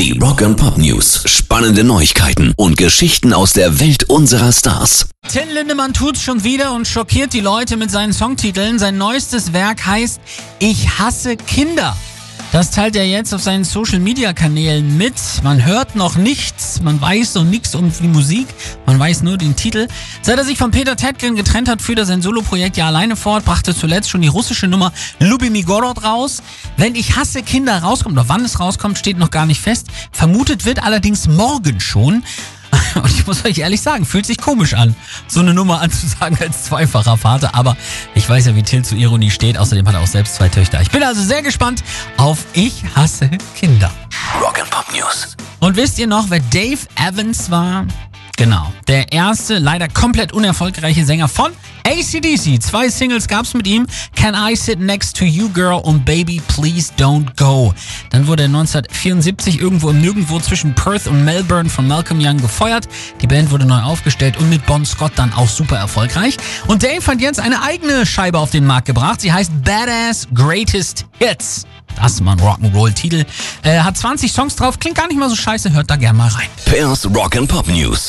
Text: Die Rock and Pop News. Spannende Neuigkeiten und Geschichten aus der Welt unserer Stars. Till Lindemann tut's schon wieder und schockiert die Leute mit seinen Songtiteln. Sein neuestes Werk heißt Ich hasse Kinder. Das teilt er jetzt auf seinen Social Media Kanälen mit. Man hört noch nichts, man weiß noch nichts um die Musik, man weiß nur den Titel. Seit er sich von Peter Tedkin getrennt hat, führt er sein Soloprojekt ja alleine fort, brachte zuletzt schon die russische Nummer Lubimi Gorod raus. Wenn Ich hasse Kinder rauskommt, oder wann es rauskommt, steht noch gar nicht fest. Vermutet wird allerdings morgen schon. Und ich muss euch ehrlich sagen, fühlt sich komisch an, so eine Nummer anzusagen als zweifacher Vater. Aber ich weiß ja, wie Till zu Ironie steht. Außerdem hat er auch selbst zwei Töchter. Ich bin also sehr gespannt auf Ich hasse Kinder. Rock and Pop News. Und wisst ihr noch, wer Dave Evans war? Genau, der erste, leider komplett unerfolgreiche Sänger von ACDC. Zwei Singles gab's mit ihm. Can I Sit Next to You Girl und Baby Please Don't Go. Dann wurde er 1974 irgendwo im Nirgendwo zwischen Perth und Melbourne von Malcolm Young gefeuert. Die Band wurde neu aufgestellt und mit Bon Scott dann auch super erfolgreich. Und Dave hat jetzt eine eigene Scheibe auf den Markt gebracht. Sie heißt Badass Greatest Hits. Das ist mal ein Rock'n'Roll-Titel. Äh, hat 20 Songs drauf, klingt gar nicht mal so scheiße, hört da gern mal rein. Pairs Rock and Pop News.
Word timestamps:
Die 0.00 0.18
Rock 0.18 0.40
and 0.40 0.56
Pop 0.56 0.78
News. 0.78 1.24
Spannende 1.26 1.84
Neuigkeiten 1.84 2.54
und 2.56 2.78
Geschichten 2.78 3.34
aus 3.34 3.52
der 3.52 3.80
Welt 3.80 4.04
unserer 4.04 4.50
Stars. 4.50 5.10
Till 5.30 5.42
Lindemann 5.52 5.92
tut's 5.92 6.22
schon 6.22 6.42
wieder 6.42 6.72
und 6.72 6.88
schockiert 6.88 7.34
die 7.34 7.40
Leute 7.40 7.76
mit 7.76 7.90
seinen 7.90 8.14
Songtiteln. 8.14 8.78
Sein 8.78 8.96
neuestes 8.96 9.52
Werk 9.52 9.84
heißt 9.84 10.18
Ich 10.58 10.98
hasse 10.98 11.36
Kinder. 11.36 11.94
Das 12.50 12.70
teilt 12.70 12.96
er 12.96 13.06
jetzt 13.06 13.34
auf 13.34 13.42
seinen 13.42 13.64
Social 13.64 14.00
Media 14.00 14.32
Kanälen 14.32 14.96
mit. 14.96 15.14
Man 15.44 15.66
hört 15.66 15.94
noch 15.94 16.16
nichts, 16.16 16.80
man 16.80 16.98
weiß 16.98 17.34
noch 17.34 17.44
nichts 17.44 17.74
um 17.74 17.92
die 17.92 18.08
Musik, 18.08 18.48
man 18.90 18.98
weiß 18.98 19.22
nur 19.22 19.38
den 19.38 19.54
Titel. 19.54 19.86
Seit 20.20 20.36
er 20.36 20.44
sich 20.44 20.58
von 20.58 20.72
Peter 20.72 20.96
Tedkin 20.96 21.36
getrennt 21.36 21.68
hat, 21.68 21.80
führt 21.80 22.00
er 22.00 22.06
sein 22.06 22.22
Soloprojekt 22.22 22.76
ja 22.76 22.88
alleine 22.88 23.14
fort, 23.14 23.44
brachte 23.44 23.72
zuletzt 23.72 24.10
schon 24.10 24.20
die 24.20 24.26
russische 24.26 24.66
Nummer 24.66 24.92
Lubimi 25.20 25.62
Gorod 25.62 26.02
raus. 26.02 26.42
Wenn 26.76 26.96
Ich 26.96 27.14
hasse 27.14 27.44
Kinder 27.44 27.78
rauskommt, 27.78 28.18
oder 28.18 28.28
wann 28.28 28.44
es 28.44 28.58
rauskommt, 28.58 28.98
steht 28.98 29.16
noch 29.16 29.30
gar 29.30 29.46
nicht 29.46 29.60
fest. 29.60 29.86
Vermutet 30.10 30.64
wird 30.64 30.82
allerdings 30.82 31.28
morgen 31.28 31.78
schon. 31.78 32.24
Und 32.96 33.10
ich 33.12 33.24
muss 33.28 33.44
euch 33.44 33.58
ehrlich 33.58 33.80
sagen, 33.80 34.04
fühlt 34.04 34.26
sich 34.26 34.38
komisch 34.38 34.74
an, 34.74 34.96
so 35.28 35.38
eine 35.38 35.54
Nummer 35.54 35.80
anzusagen 35.80 36.36
als 36.40 36.64
zweifacher 36.64 37.16
Vater. 37.16 37.54
Aber 37.54 37.76
ich 38.16 38.28
weiß 38.28 38.46
ja, 38.46 38.56
wie 38.56 38.64
Till 38.64 38.84
zu 38.84 38.96
Ironie 38.96 39.30
steht. 39.30 39.56
Außerdem 39.56 39.86
hat 39.86 39.94
er 39.94 40.00
auch 40.00 40.08
selbst 40.08 40.34
zwei 40.34 40.48
Töchter. 40.48 40.80
Ich 40.80 40.90
bin 40.90 41.04
also 41.04 41.22
sehr 41.22 41.42
gespannt 41.42 41.84
auf 42.16 42.44
Ich 42.54 42.82
hasse 42.96 43.30
Kinder. 43.54 43.92
Rock 44.40 44.58
and 44.58 44.70
Pop 44.70 44.86
News. 44.92 45.36
Und 45.60 45.76
wisst 45.76 46.00
ihr 46.00 46.08
noch, 46.08 46.28
wer 46.30 46.40
Dave 46.50 46.80
Evans 46.96 47.52
war? 47.52 47.86
Genau, 48.40 48.72
der 48.90 49.12
erste, 49.12 49.58
leider 49.58 49.86
komplett 49.86 50.32
unerfolgreiche 50.32 51.04
Sänger 51.04 51.28
von 51.28 51.52
ACDC. 51.84 52.60
Zwei 52.60 52.88
Singles 52.88 53.28
gab's 53.28 53.54
mit 53.54 53.68
ihm. 53.68 53.86
Can 54.16 54.34
I 54.34 54.56
Sit 54.56 54.80
Next 54.80 55.16
to 55.16 55.24
You 55.24 55.48
Girl 55.50 55.80
und 55.80 56.04
Baby 56.04 56.42
Please 56.48 56.90
Don't 56.98 57.36
Go. 57.36 57.72
Dann 58.10 58.26
wurde 58.26 58.42
er 58.42 58.48
1974 58.48 59.60
irgendwo 59.60 59.90
im 59.90 60.00
Nirgendwo 60.00 60.40
zwischen 60.40 60.74
Perth 60.74 61.06
und 61.06 61.24
Melbourne 61.24 61.70
von 61.70 61.86
Malcolm 61.86 62.18
Young 62.20 62.38
gefeuert. 62.38 62.88
Die 63.20 63.28
Band 63.28 63.52
wurde 63.52 63.64
neu 63.64 63.80
aufgestellt 63.80 64.36
und 64.38 64.50
mit 64.50 64.66
Bon 64.66 64.84
Scott 64.84 65.12
dann 65.14 65.32
auch 65.34 65.48
super 65.48 65.76
erfolgreich. 65.76 66.36
Und 66.66 66.82
Dave 66.82 67.06
hat 67.06 67.20
jetzt 67.20 67.38
eine 67.38 67.62
eigene 67.62 68.04
Scheibe 68.04 68.40
auf 68.40 68.50
den 68.50 68.66
Markt 68.66 68.88
gebracht. 68.88 69.20
Sie 69.20 69.32
heißt 69.32 69.52
Badass 69.62 70.26
Greatest 70.34 71.06
Hits. 71.20 71.64
Das 71.94 72.14
ist 72.14 72.22
mal 72.22 72.32
ein 72.32 72.40
Rock'n'Roll-Titel. 72.40 73.24
Äh, 73.62 73.78
hat 73.80 73.96
20 73.96 74.32
Songs 74.32 74.56
drauf, 74.56 74.78
klingt 74.78 74.96
gar 74.96 75.06
nicht 75.06 75.18
mal 75.18 75.28
so 75.28 75.36
scheiße, 75.36 75.72
hört 75.72 75.90
da 75.90 75.96
gern 75.96 76.16
mal 76.16 76.28
rein. 76.28 76.48
Pairs 76.64 77.06
Rock 77.14 77.36
and 77.36 77.48
Pop 77.48 77.68
News. 77.68 78.08